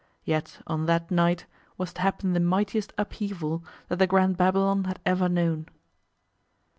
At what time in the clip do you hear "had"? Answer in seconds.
4.85-4.97